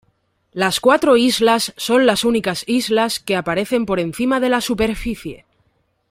[0.51, 5.45] Las cuatro islas son las únicas islas que aparecen por encima de la superficie.